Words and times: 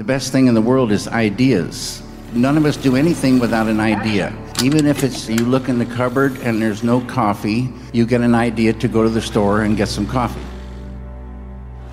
The 0.00 0.04
best 0.04 0.32
thing 0.32 0.46
in 0.46 0.54
the 0.54 0.62
world 0.62 0.92
is 0.92 1.08
ideas. 1.08 2.02
None 2.32 2.56
of 2.56 2.64
us 2.64 2.78
do 2.78 2.96
anything 2.96 3.38
without 3.38 3.66
an 3.66 3.80
idea. 3.80 4.34
Even 4.64 4.86
if 4.86 5.04
it's 5.04 5.28
you 5.28 5.44
look 5.44 5.68
in 5.68 5.78
the 5.78 5.84
cupboard 5.84 6.38
and 6.38 6.62
there's 6.62 6.82
no 6.82 7.02
coffee, 7.02 7.68
you 7.92 8.06
get 8.06 8.22
an 8.22 8.34
idea 8.34 8.72
to 8.72 8.88
go 8.88 9.02
to 9.02 9.10
the 9.10 9.20
store 9.20 9.60
and 9.60 9.76
get 9.76 9.88
some 9.88 10.06
coffee. 10.06 10.40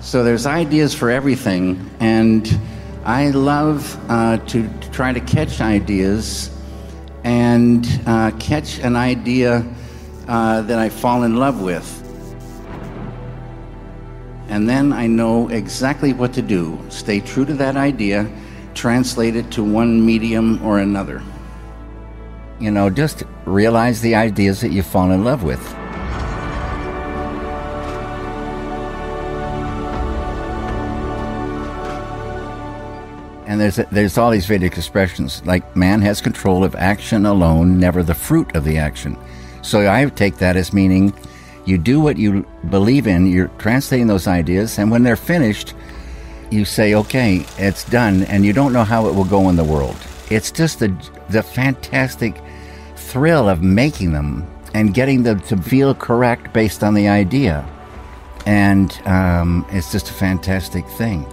So 0.00 0.24
there's 0.24 0.46
ideas 0.46 0.94
for 0.94 1.10
everything, 1.10 1.90
and 2.00 2.48
I 3.04 3.28
love 3.28 3.94
uh, 4.10 4.38
to, 4.38 4.66
try 4.90 5.12
to 5.12 5.20
catch 5.20 5.60
ideas 5.60 6.50
and 7.24 7.86
uh, 8.06 8.30
catch 8.38 8.78
an 8.78 8.96
idea 8.96 9.66
uh, 10.26 10.62
that 10.62 10.78
I 10.78 10.88
fall 10.88 11.24
in 11.24 11.36
love 11.36 11.60
with. 11.60 11.97
And 14.48 14.68
then 14.68 14.92
I 14.92 15.06
know 15.06 15.48
exactly 15.48 16.12
what 16.12 16.32
to 16.32 16.42
do. 16.42 16.78
Stay 16.88 17.20
true 17.20 17.44
to 17.44 17.54
that 17.54 17.76
idea, 17.76 18.30
translate 18.74 19.36
it 19.36 19.50
to 19.52 19.62
one 19.62 20.04
medium 20.04 20.64
or 20.64 20.78
another. 20.78 21.22
You 22.58 22.70
know, 22.70 22.90
just 22.90 23.24
realize 23.44 24.00
the 24.00 24.14
ideas 24.14 24.60
that 24.62 24.70
you 24.70 24.82
fall 24.82 25.12
in 25.12 25.22
love 25.22 25.42
with. 25.42 25.62
And 33.46 33.60
there's 33.60 33.76
there's 33.90 34.18
all 34.18 34.30
these 34.30 34.46
Vedic 34.46 34.76
expressions 34.76 35.44
like 35.44 35.76
man 35.76 36.02
has 36.02 36.20
control 36.20 36.64
of 36.64 36.74
action 36.76 37.26
alone, 37.26 37.78
never 37.78 38.02
the 38.02 38.14
fruit 38.14 38.54
of 38.54 38.64
the 38.64 38.78
action. 38.78 39.16
So 39.62 39.90
I 39.90 40.04
take 40.06 40.36
that 40.36 40.56
as 40.56 40.72
meaning 40.72 41.12
you 41.68 41.76
do 41.76 42.00
what 42.00 42.16
you 42.16 42.46
believe 42.70 43.06
in, 43.06 43.26
you're 43.26 43.48
translating 43.58 44.06
those 44.06 44.26
ideas, 44.26 44.78
and 44.78 44.90
when 44.90 45.02
they're 45.02 45.16
finished, 45.16 45.74
you 46.50 46.64
say, 46.64 46.94
okay, 46.94 47.44
it's 47.58 47.84
done, 47.84 48.22
and 48.24 48.44
you 48.44 48.54
don't 48.54 48.72
know 48.72 48.84
how 48.84 49.06
it 49.06 49.14
will 49.14 49.26
go 49.26 49.50
in 49.50 49.56
the 49.56 49.64
world. 49.64 49.96
It's 50.30 50.50
just 50.50 50.78
the, 50.78 50.88
the 51.28 51.42
fantastic 51.42 52.40
thrill 52.96 53.50
of 53.50 53.62
making 53.62 54.12
them 54.12 54.46
and 54.72 54.94
getting 54.94 55.22
them 55.22 55.40
to 55.40 55.58
feel 55.58 55.94
correct 55.94 56.54
based 56.54 56.82
on 56.82 56.94
the 56.94 57.08
idea. 57.08 57.68
And 58.46 58.90
um, 59.06 59.66
it's 59.70 59.92
just 59.92 60.08
a 60.08 60.14
fantastic 60.14 60.86
thing. 60.88 61.26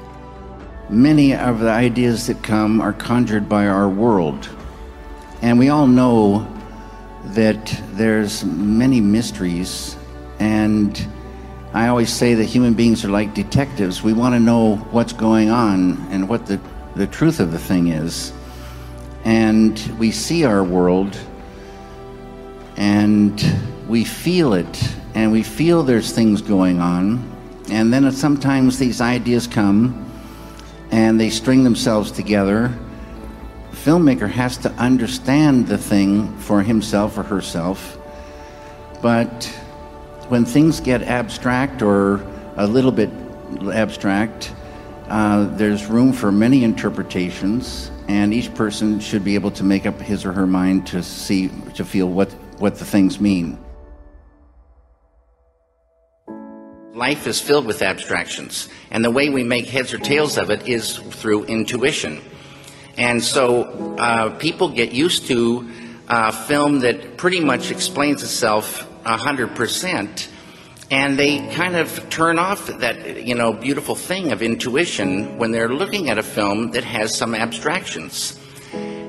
Many 0.90 1.34
of 1.34 1.60
the 1.60 1.70
ideas 1.70 2.28
that 2.28 2.44
come 2.44 2.82
are 2.82 2.94
conjured 2.94 3.48
by 3.48 3.68
our 3.68 3.88
world. 3.88 4.50
And 5.42 5.58
we 5.58 5.70
all 5.70 5.88
know 5.88 6.46
that 7.28 7.82
there's 7.94 8.44
many 8.44 9.00
mysteries 9.00 9.96
and 10.40 11.08
I 11.76 11.90
always 11.90 12.10
say 12.10 12.36
that 12.36 12.46
human 12.46 12.74
beings 12.74 13.04
are 13.04 13.10
like 13.10 13.34
detectives. 13.34 14.02
We 14.02 14.14
want 14.14 14.34
to 14.34 14.40
know 14.40 14.78
what's 14.92 15.12
going 15.12 15.50
on 15.50 16.08
and 16.10 16.30
what 16.30 16.46
the, 16.46 16.58
the 16.96 17.06
truth 17.06 17.42
of 17.42 17.52
the 17.52 17.60
thing 17.60 17.90
is. 17.90 18.32
And 19.26 19.78
we 20.00 20.12
see 20.12 20.46
our 20.46 20.64
world 20.64 21.18
and 22.78 23.44
we 23.90 24.06
feel 24.06 24.54
it 24.54 24.96
and 25.16 25.34
we 25.34 25.44
feel 25.44 25.84
there's 25.84 26.14
things 26.14 26.42
going 26.42 26.80
on. 26.80 27.30
And 27.70 27.92
then 27.92 28.10
sometimes 28.14 28.80
these 28.80 29.02
ideas 29.02 29.46
come 29.46 30.10
and 30.92 31.20
they 31.20 31.30
string 31.30 31.66
themselves 31.66 32.10
together. 32.10 32.74
The 33.72 33.78
filmmaker 33.78 34.30
has 34.30 34.56
to 34.60 34.72
understand 34.74 35.68
the 35.68 35.78
thing 35.78 36.38
for 36.38 36.62
himself 36.62 37.18
or 37.18 37.24
herself. 37.24 37.98
But 39.02 39.52
when 40.30 40.44
things 40.44 40.80
get 40.80 41.04
abstract 41.04 41.82
or 41.82 42.16
a 42.58 42.66
little 42.66 42.92
bit 42.92 43.10
abstract, 43.72 44.54
uh, 45.08 45.46
there's 45.56 45.86
room 45.86 46.12
for 46.12 46.32
many 46.32 46.64
interpretations, 46.64 47.92
and 48.08 48.34
each 48.34 48.54
person 48.56 49.00
should 49.00 49.24
be 49.24 49.36
able 49.36 49.52
to 49.52 49.64
make 49.64 49.86
up 49.86 50.00
his 50.02 50.26
or 50.26 50.32
her 50.32 50.48
mind 50.48 50.88
to 50.88 51.04
see, 51.04 51.50
to 51.76 51.86
feel 51.86 52.08
what, 52.08 52.32
what 52.58 52.76
the 52.78 52.86
things 52.86 53.20
mean. 53.20 53.60
Life 56.94 57.28
is 57.28 57.40
filled 57.40 57.68
with 57.68 57.84
abstractions, 57.84 58.68
and 58.90 59.06
the 59.06 59.12
way 59.12 59.30
we 59.30 59.44
make 59.44 59.68
heads 59.68 59.94
or 59.94 60.00
tails 60.00 60.38
of 60.38 60.50
it 60.50 60.68
is 60.68 60.98
through 60.98 61.44
intuition. 61.44 62.22
And 62.98 63.22
so 63.24 63.66
uh, 64.00 64.30
people 64.38 64.70
get 64.70 64.92
used 64.92 65.28
to 65.28 65.70
uh, 66.08 66.32
film 66.32 66.80
that 66.80 67.18
pretty 67.18 67.42
much 67.42 67.70
explains 67.70 68.24
itself 68.24 68.90
100%. 69.06 70.30
And 70.92 71.18
they 71.18 71.40
kind 71.56 71.76
of 71.76 72.10
turn 72.10 72.38
off 72.38 72.68
that, 72.68 73.26
you 73.26 73.34
know, 73.34 73.54
beautiful 73.54 73.96
thing 73.96 74.32
of 74.32 74.44
intuition 74.44 75.38
when 75.40 75.52
they're 75.52 75.74
looking 75.74 76.10
at 76.10 76.20
a 76.20 76.24
film 76.24 76.72
that 76.72 76.84
has 76.84 77.16
some 77.16 77.34
abstractions. 77.34 78.40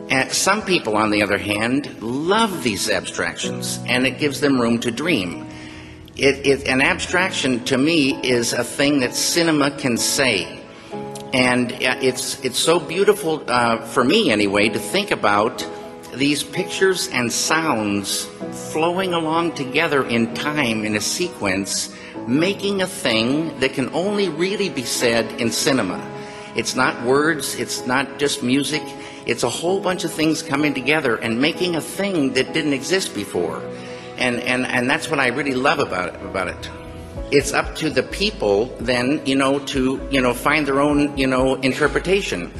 And 0.08 0.32
some 0.32 0.62
people, 0.62 0.96
on 0.96 1.10
the 1.10 1.22
other 1.22 1.36
hand, 1.36 2.00
love 2.00 2.62
these 2.62 2.88
abstractions, 2.88 3.78
and 3.86 4.06
it 4.06 4.18
gives 4.18 4.40
them 4.40 4.60
room 4.60 4.78
to 4.80 4.90
dream. 4.90 5.46
It, 6.16 6.46
it, 6.46 6.68
an 6.68 6.80
abstraction, 6.80 7.62
to 7.64 7.76
me, 7.76 8.14
is 8.22 8.54
a 8.54 8.64
thing 8.64 9.00
that 9.00 9.14
cinema 9.14 9.70
can 9.72 9.98
say. 9.98 10.62
And 11.34 11.72
uh, 11.72 11.98
it's, 12.00 12.42
it's 12.42 12.58
so 12.58 12.80
beautiful, 12.80 13.44
uh, 13.48 13.84
for 13.84 14.02
me 14.04 14.30
anyway, 14.30 14.70
to 14.70 14.78
think 14.78 15.10
about 15.10 15.60
these 16.16 16.42
pictures 16.42 17.08
and 17.08 17.32
sounds 17.32 18.24
flowing 18.72 19.12
along 19.12 19.52
together 19.52 20.06
in 20.06 20.34
time 20.34 20.84
in 20.84 20.96
a 20.96 21.00
sequence, 21.00 21.94
making 22.26 22.82
a 22.82 22.86
thing 22.86 23.58
that 23.60 23.72
can 23.74 23.88
only 23.92 24.28
really 24.28 24.68
be 24.68 24.82
said 24.82 25.40
in 25.40 25.50
cinema. 25.50 26.00
It's 26.56 26.74
not 26.74 27.02
words, 27.02 27.54
it's 27.56 27.86
not 27.86 28.18
just 28.18 28.42
music, 28.42 28.82
it's 29.26 29.42
a 29.42 29.50
whole 29.50 29.80
bunch 29.80 30.04
of 30.04 30.12
things 30.12 30.42
coming 30.42 30.72
together 30.72 31.16
and 31.16 31.40
making 31.40 31.76
a 31.76 31.80
thing 31.80 32.32
that 32.32 32.54
didn't 32.54 32.72
exist 32.72 33.14
before. 33.14 33.62
And, 34.16 34.40
and, 34.40 34.64
and 34.64 34.88
that's 34.88 35.10
what 35.10 35.20
I 35.20 35.28
really 35.28 35.54
love 35.54 35.80
about 35.80 36.14
it, 36.14 36.22
about 36.22 36.48
it. 36.48 36.70
It's 37.30 37.52
up 37.52 37.74
to 37.76 37.90
the 37.90 38.04
people 38.04 38.66
then, 38.78 39.20
you 39.26 39.34
know, 39.34 39.58
to, 39.58 40.00
you 40.10 40.20
know, 40.20 40.32
find 40.32 40.66
their 40.66 40.80
own, 40.80 41.18
you 41.18 41.26
know, 41.26 41.56
interpretation. 41.56 42.52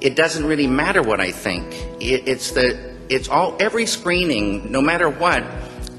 It 0.00 0.16
doesn't 0.16 0.44
really 0.44 0.66
matter 0.66 1.02
what 1.02 1.20
I 1.20 1.30
think. 1.30 1.66
It, 2.00 2.26
it's 2.26 2.50
the, 2.50 2.95
it's 3.08 3.28
all 3.28 3.56
every 3.60 3.86
screening, 3.86 4.70
no 4.70 4.80
matter 4.80 5.08
what, 5.08 5.44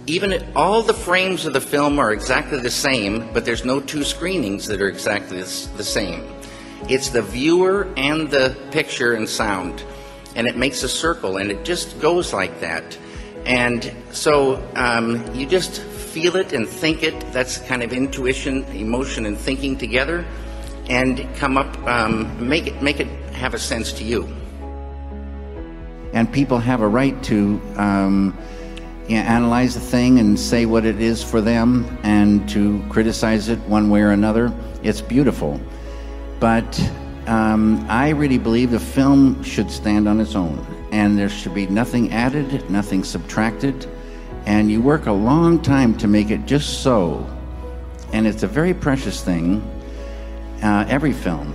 even 0.08 0.46
all 0.56 0.82
the 0.82 0.94
frames 0.94 1.46
of 1.46 1.54
the 1.54 1.62
film 1.62 2.00
are 2.00 2.12
exactly 2.12 2.60
the 2.60 2.72
same, 2.72 3.32
but 3.34 3.46
there's 3.46 3.66
no 3.66 3.80
two 3.80 4.04
screenings 4.04 4.66
that 4.68 4.82
are 4.82 4.88
exactly 4.88 5.38
the 5.38 5.84
same. 5.84 6.24
It's 6.90 7.10
the 7.10 7.22
viewer 7.22 7.92
and 7.98 8.30
the 8.30 8.56
picture 8.72 9.14
and 9.14 9.28
sound, 9.28 9.84
and 10.36 10.48
it 10.48 10.56
makes 10.56 10.84
a 10.84 10.90
circle, 10.90 11.38
and 11.38 11.52
it 11.52 11.66
just 11.66 12.00
goes 12.00 12.34
like 12.34 12.60
that. 12.62 12.98
And 13.46 13.94
so 14.12 14.66
um, 14.76 15.34
you 15.34 15.46
just 15.46 15.82
feel 15.82 16.36
it 16.36 16.54
and 16.54 16.68
think 16.68 17.04
it. 17.04 17.20
That's 17.32 17.58
kind 17.60 17.84
of 17.84 17.94
intuition, 17.94 18.64
emotion, 18.66 19.26
and 19.26 19.38
thinking 19.38 19.78
together, 19.78 20.26
and 20.90 21.28
come 21.36 21.58
up, 21.58 21.78
um, 21.86 22.48
make 22.48 22.68
it, 22.68 22.82
make 22.82 23.00
it 23.00 23.08
have 23.34 23.54
a 23.54 23.60
sense 23.60 23.92
to 23.94 24.04
you 24.04 24.34
and 26.18 26.34
people 26.34 26.58
have 26.58 26.82
a 26.82 26.88
right 26.88 27.22
to 27.22 27.62
um, 27.76 28.36
analyze 29.08 29.76
the 29.76 29.80
thing 29.80 30.18
and 30.18 30.40
say 30.40 30.66
what 30.66 30.84
it 30.84 31.00
is 31.00 31.24
for 31.24 31.42
them 31.42 31.86
and 32.02 32.50
to 32.50 32.84
criticize 32.90 33.50
it 33.50 33.60
one 33.68 33.92
way 33.92 34.02
or 34.02 34.10
another. 34.10 34.52
It's 34.82 35.00
beautiful. 35.00 35.62
But 36.40 36.80
um, 37.28 37.86
I 37.88 38.10
really 38.10 38.40
believe 38.40 38.72
the 38.72 38.80
film 38.80 39.44
should 39.44 39.70
stand 39.70 40.10
on 40.10 40.20
its 40.20 40.34
own 40.34 40.66
and 40.92 41.20
there 41.20 41.30
should 41.30 41.54
be 41.54 41.68
nothing 41.68 42.12
added, 42.12 42.68
nothing 42.68 43.04
subtracted. 43.04 43.88
And 44.48 44.72
you 44.72 44.82
work 44.82 45.06
a 45.06 45.12
long 45.12 45.62
time 45.62 45.96
to 46.00 46.08
make 46.08 46.32
it 46.32 46.48
just 46.48 46.82
so. 46.82 47.30
And 48.12 48.26
it's 48.26 48.42
a 48.42 48.48
very 48.48 48.74
precious 48.74 49.24
thing, 49.24 49.62
uh, 50.64 50.84
every 50.90 51.14
film. 51.14 51.54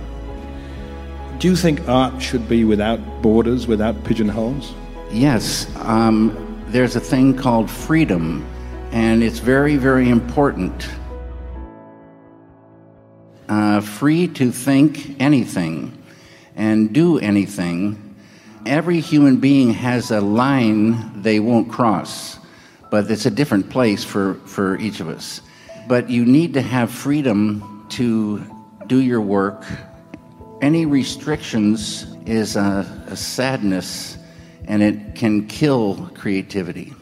Do 1.39 1.47
you 1.49 1.55
think 1.55 1.87
art 1.87 2.21
should 2.21 2.47
be 2.47 2.63
without 2.63 2.99
borders, 3.21 3.67
without 3.67 4.03
pigeonholes? 4.03 4.73
Yes. 5.11 5.67
Um, 5.77 6.63
there's 6.67 6.95
a 6.95 6.99
thing 6.99 7.35
called 7.35 7.69
freedom, 7.69 8.45
and 8.91 9.23
it's 9.23 9.39
very, 9.39 9.77
very 9.77 10.09
important. 10.09 10.87
Uh, 13.49 13.81
free 13.81 14.27
to 14.29 14.51
think 14.51 15.21
anything 15.21 15.97
and 16.55 16.93
do 16.93 17.19
anything 17.19 18.03
Every 18.65 19.01
human 19.01 19.37
being 19.37 19.73
has 19.73 20.09
a 20.09 20.21
line 20.21 21.21
they 21.21 21.41
won't 21.41 21.69
cross, 21.69 22.39
but 22.89 23.11
it's 23.11 23.25
a 23.25 23.31
different 23.31 23.69
place 23.69 24.05
for, 24.05 24.35
for 24.45 24.77
each 24.77 25.01
of 25.01 25.09
us. 25.09 25.41
But 25.85 26.09
you 26.09 26.23
need 26.23 26.53
to 26.53 26.61
have 26.61 26.89
freedom 26.89 27.85
to 27.89 28.41
do 28.87 29.01
your 29.01 29.19
work. 29.19 29.65
Any 30.63 30.85
restrictions 30.85 32.05
is 32.25 32.55
a, 32.55 32.87
a 33.07 33.17
sadness 33.17 34.17
and 34.63 34.81
it 34.81 35.13
can 35.13 35.45
kill 35.47 36.09
creativity. 36.15 36.93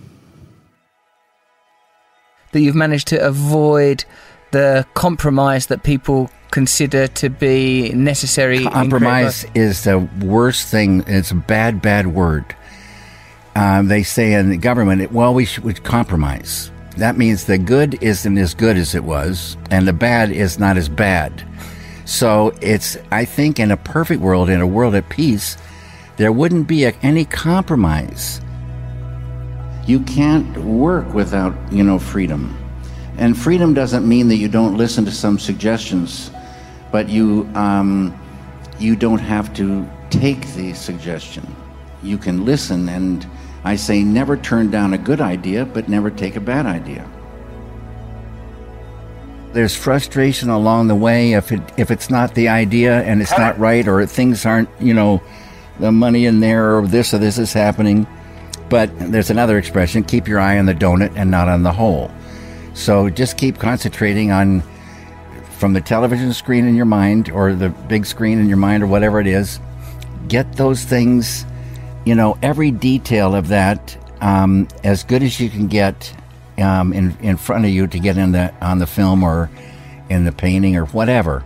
That 2.53 2.61
you've 2.61 2.73
managed 2.73 3.07
to 3.09 3.23
avoid 3.23 4.03
the 4.49 4.87
compromise 4.95 5.67
that 5.67 5.83
people 5.83 6.31
consider 6.49 7.05
to 7.05 7.29
be 7.29 7.91
necessary? 7.93 8.63
Compromise 8.63 9.45
is 9.53 9.83
the 9.83 10.09
worst 10.23 10.67
thing. 10.67 11.03
It's 11.05 11.29
a 11.29 11.35
bad, 11.35 11.83
bad 11.83 12.07
word. 12.07 12.55
Um, 13.55 13.89
they 13.89 14.01
say 14.01 14.33
in 14.33 14.49
the 14.49 14.57
government, 14.57 15.11
well, 15.11 15.35
we 15.35 15.45
should 15.45 15.83
compromise. 15.83 16.71
That 16.97 17.15
means 17.15 17.45
the 17.45 17.59
good 17.59 18.01
isn't 18.01 18.39
as 18.39 18.55
good 18.55 18.75
as 18.75 18.95
it 18.95 19.03
was, 19.03 19.55
and 19.69 19.87
the 19.87 19.93
bad 19.93 20.31
is 20.31 20.57
not 20.57 20.77
as 20.77 20.89
bad. 20.89 21.47
So 22.05 22.53
it's, 22.61 22.97
I 23.11 23.25
think, 23.25 23.59
in 23.59 23.71
a 23.71 23.77
perfect 23.77 24.21
world, 24.21 24.49
in 24.49 24.61
a 24.61 24.67
world 24.67 24.95
at 24.95 25.09
peace, 25.09 25.57
there 26.17 26.31
wouldn't 26.31 26.67
be 26.67 26.85
a, 26.85 26.93
any 27.01 27.25
compromise. 27.25 28.41
You 29.87 29.99
can't 30.01 30.57
work 30.57 31.13
without, 31.13 31.55
you 31.71 31.83
know, 31.83 31.99
freedom. 31.99 32.57
And 33.17 33.37
freedom 33.37 33.73
doesn't 33.73 34.07
mean 34.07 34.27
that 34.29 34.37
you 34.37 34.47
don't 34.47 34.77
listen 34.77 35.05
to 35.05 35.11
some 35.11 35.39
suggestions 35.39 36.31
but 36.91 37.09
you 37.09 37.49
um, 37.55 38.17
you 38.79 38.95
don't 38.95 39.19
have 39.19 39.53
to 39.55 39.89
take 40.09 40.45
the 40.53 40.73
suggestion. 40.73 41.55
You 42.03 42.17
can 42.17 42.45
listen, 42.45 42.89
and 42.89 43.25
I 43.63 43.75
say 43.75 44.03
never 44.03 44.35
turn 44.35 44.69
down 44.69 44.93
a 44.93 44.97
good 44.97 45.21
idea, 45.21 45.65
but 45.65 45.87
never 45.87 46.11
take 46.11 46.35
a 46.35 46.41
bad 46.41 46.65
idea. 46.65 47.07
There's 49.53 49.75
frustration 49.75 50.49
along 50.49 50.87
the 50.87 50.95
way 50.95 51.33
if 51.33 51.51
it 51.51 51.61
if 51.77 51.91
it's 51.91 52.09
not 52.09 52.35
the 52.35 52.47
idea 52.47 53.01
and 53.03 53.21
it's 53.21 53.37
not 53.37 53.59
right, 53.59 53.87
or 53.87 54.05
things 54.05 54.45
aren't 54.45 54.69
you 54.79 54.93
know 54.93 55.21
the 55.79 55.91
money 55.91 56.25
in 56.25 56.39
there, 56.39 56.77
or 56.77 56.87
this 56.87 57.13
or 57.13 57.17
this 57.17 57.37
is 57.37 57.51
happening. 57.51 58.07
But 58.69 58.97
there's 59.11 59.29
another 59.29 59.57
expression: 59.57 60.03
keep 60.03 60.27
your 60.27 60.39
eye 60.39 60.57
on 60.57 60.65
the 60.65 60.75
donut 60.75 61.13
and 61.15 61.29
not 61.29 61.49
on 61.49 61.63
the 61.63 61.71
hole. 61.71 62.11
So 62.73 63.09
just 63.09 63.37
keep 63.37 63.59
concentrating 63.59 64.31
on 64.31 64.63
from 65.61 65.73
the 65.73 65.81
television 65.81 66.33
screen 66.33 66.65
in 66.65 66.75
your 66.75 66.85
mind 66.85 67.29
or 67.29 67.53
the 67.53 67.69
big 67.69 68.05
screen 68.05 68.39
in 68.39 68.47
your 68.47 68.57
mind 68.57 68.81
or 68.81 68.87
whatever 68.87 69.19
it 69.19 69.27
is, 69.27 69.59
get 70.27 70.53
those 70.53 70.83
things, 70.83 71.45
you 72.05 72.15
know, 72.15 72.35
every 72.41 72.71
detail 72.71 73.35
of 73.35 73.49
that 73.49 73.95
um, 74.21 74.67
as 74.83 75.03
good 75.03 75.21
as 75.21 75.39
you 75.39 75.49
can 75.49 75.67
get 75.67 76.15
um, 76.61 76.93
in 76.93 77.17
in 77.21 77.37
front 77.37 77.65
of 77.65 77.71
you 77.71 77.87
to 77.87 77.99
get 77.99 78.17
in 78.17 78.31
the 78.31 78.53
on 78.61 78.79
the 78.79 78.87
film 78.87 79.23
or 79.23 79.49
in 80.09 80.25
the 80.25 80.31
painting 80.31 80.75
or 80.75 80.85
whatever. 80.85 81.43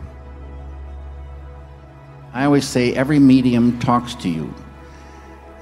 I 2.33 2.45
always 2.45 2.67
say 2.67 2.93
every 2.93 3.19
medium 3.19 3.79
talks 3.79 4.13
to 4.15 4.29
you, 4.29 4.53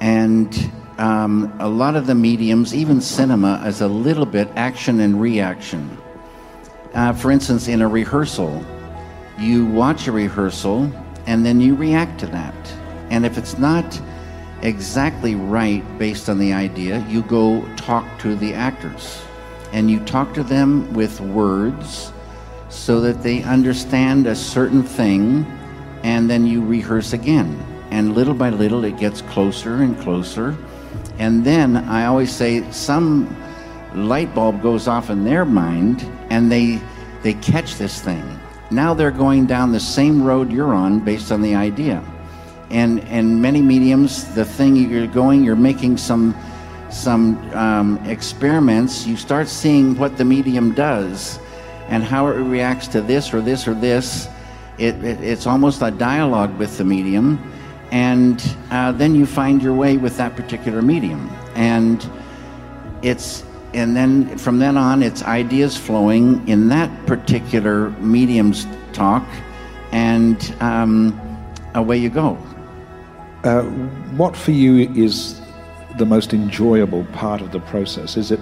and 0.01 0.71
um, 0.97 1.55
a 1.59 1.67
lot 1.67 1.95
of 1.95 2.07
the 2.07 2.15
mediums, 2.15 2.73
even 2.73 3.01
cinema, 3.01 3.63
is 3.65 3.81
a 3.81 3.87
little 3.87 4.25
bit 4.25 4.47
action 4.55 4.99
and 4.99 5.19
reaction. 5.19 5.97
Uh, 6.93 7.13
for 7.13 7.31
instance, 7.31 7.67
in 7.67 7.81
a 7.81 7.87
rehearsal, 7.87 8.63
you 9.39 9.65
watch 9.65 10.07
a 10.07 10.11
rehearsal 10.11 10.91
and 11.25 11.45
then 11.45 11.59
you 11.59 11.75
react 11.75 12.19
to 12.19 12.27
that. 12.27 12.53
And 13.09 13.25
if 13.25 13.37
it's 13.37 13.57
not 13.57 13.99
exactly 14.61 15.35
right 15.35 15.83
based 15.97 16.29
on 16.29 16.37
the 16.37 16.53
idea, 16.53 17.05
you 17.09 17.23
go 17.23 17.65
talk 17.75 18.05
to 18.19 18.35
the 18.35 18.53
actors. 18.53 19.21
And 19.73 19.91
you 19.91 19.99
talk 19.99 20.33
to 20.35 20.43
them 20.43 20.93
with 20.93 21.19
words 21.19 22.13
so 22.69 23.01
that 23.01 23.21
they 23.21 23.43
understand 23.43 24.25
a 24.25 24.35
certain 24.35 24.83
thing, 24.83 25.45
and 26.03 26.29
then 26.29 26.47
you 26.47 26.63
rehearse 26.63 27.11
again. 27.11 27.61
And 27.91 28.15
little 28.15 28.33
by 28.33 28.49
little, 28.49 28.85
it 28.85 28.97
gets 28.97 29.21
closer 29.21 29.83
and 29.83 29.99
closer. 29.99 30.55
And 31.19 31.43
then 31.43 31.77
I 31.77 32.05
always 32.05 32.31
say, 32.31 32.69
some 32.71 33.35
light 33.95 34.33
bulb 34.33 34.61
goes 34.61 34.87
off 34.87 35.09
in 35.09 35.23
their 35.23 35.45
mind 35.45 36.01
and 36.29 36.51
they 36.51 36.81
they 37.21 37.33
catch 37.35 37.75
this 37.75 38.01
thing. 38.01 38.23
Now 38.71 38.93
they're 38.93 39.11
going 39.11 39.45
down 39.45 39.71
the 39.71 39.79
same 39.79 40.23
road 40.23 40.51
you're 40.51 40.73
on 40.73 40.99
based 40.99 41.31
on 41.31 41.41
the 41.41 41.55
idea. 41.55 42.03
And 42.69 42.99
and 43.01 43.41
many 43.41 43.61
mediums, 43.61 44.33
the 44.33 44.45
thing 44.45 44.75
you're 44.75 45.07
going, 45.07 45.43
you're 45.43 45.55
making 45.55 45.97
some 45.97 46.35
some 46.93 47.37
um, 47.53 47.97
experiments. 48.05 49.05
You 49.05 49.17
start 49.17 49.47
seeing 49.47 49.97
what 49.97 50.17
the 50.17 50.25
medium 50.25 50.73
does 50.73 51.39
and 51.87 52.03
how 52.03 52.27
it 52.27 52.35
reacts 52.35 52.87
to 52.89 53.01
this 53.01 53.33
or 53.33 53.41
this 53.41 53.67
or 53.67 53.73
this. 53.73 54.27
It, 54.77 54.95
it 55.03 55.21
it's 55.21 55.45
almost 55.45 55.81
a 55.81 55.91
dialogue 55.91 56.57
with 56.57 56.77
the 56.77 56.83
medium, 56.83 57.39
and 57.91 58.43
uh, 58.71 58.91
then 58.91 59.15
you 59.15 59.25
find 59.25 59.61
your 59.61 59.73
way 59.73 59.97
with 59.97 60.17
that 60.17 60.35
particular 60.35 60.81
medium. 60.81 61.29
And 61.55 62.07
it's 63.01 63.43
and 63.73 63.95
then 63.95 64.37
from 64.37 64.59
then 64.59 64.77
on, 64.77 65.03
it's 65.03 65.23
ideas 65.23 65.77
flowing 65.77 66.47
in 66.47 66.69
that 66.69 67.05
particular 67.05 67.89
medium's 67.99 68.65
talk, 68.93 69.25
and 69.91 70.55
um, 70.59 71.19
away 71.75 71.97
you 71.97 72.09
go. 72.09 72.37
Uh, 73.43 73.63
what 74.15 74.37
for 74.37 74.51
you 74.51 74.89
is 74.95 75.41
the 75.97 76.05
most 76.05 76.33
enjoyable 76.33 77.05
part 77.13 77.41
of 77.41 77.51
the 77.51 77.59
process? 77.59 78.17
Is 78.17 78.31
it 78.31 78.39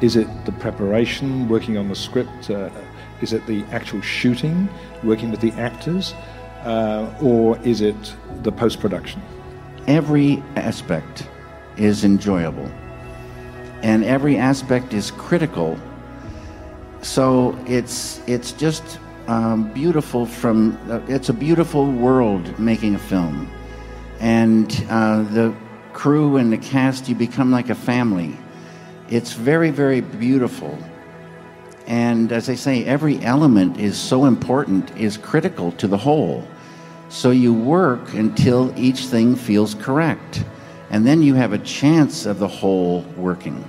is 0.00 0.16
it 0.16 0.28
the 0.44 0.52
preparation, 0.52 1.48
working 1.48 1.78
on 1.78 1.88
the 1.88 1.94
script? 1.94 2.50
Uh, 2.50 2.70
is 3.20 3.32
it 3.32 3.46
the 3.46 3.64
actual 3.70 4.00
shooting, 4.00 4.68
working 5.02 5.30
with 5.30 5.40
the 5.40 5.52
actors, 5.52 6.14
uh, 6.64 7.12
or 7.22 7.58
is 7.58 7.80
it 7.80 8.14
the 8.42 8.52
post 8.52 8.80
production? 8.80 9.22
Every 9.86 10.42
aspect 10.56 11.28
is 11.76 12.04
enjoyable 12.04 12.70
and 13.84 14.02
every 14.02 14.38
aspect 14.38 14.94
is 14.94 15.10
critical. 15.12 15.78
So 17.02 17.56
it's 17.66 18.20
it's 18.26 18.52
just 18.52 18.98
um, 19.28 19.70
beautiful. 19.72 20.24
From 20.24 20.78
uh, 20.90 21.00
it's 21.06 21.28
a 21.28 21.34
beautiful 21.34 21.92
world 21.92 22.58
making 22.58 22.94
a 22.94 22.98
film, 22.98 23.48
and 24.20 24.72
uh, 24.88 25.22
the 25.22 25.54
crew 25.94 26.36
and 26.36 26.52
the 26.52 26.58
cast 26.58 27.08
you 27.08 27.14
become 27.14 27.50
like 27.50 27.70
a 27.70 27.74
family. 27.74 28.36
It's 29.08 29.32
very 29.32 29.70
very 29.70 30.02
beautiful. 30.02 30.76
And 31.86 32.32
as 32.32 32.48
I 32.48 32.54
say, 32.54 32.84
every 32.84 33.22
element 33.22 33.78
is 33.78 33.96
so 33.98 34.24
important, 34.24 34.96
is 34.96 35.16
critical 35.16 35.72
to 35.72 35.86
the 35.86 35.98
whole. 35.98 36.46
So 37.10 37.30
you 37.30 37.52
work 37.52 38.14
until 38.14 38.72
each 38.78 39.06
thing 39.06 39.36
feels 39.36 39.74
correct. 39.74 40.44
And 40.90 41.06
then 41.06 41.22
you 41.22 41.34
have 41.34 41.52
a 41.52 41.58
chance 41.58 42.26
of 42.26 42.38
the 42.38 42.48
whole 42.48 43.02
working. 43.16 43.68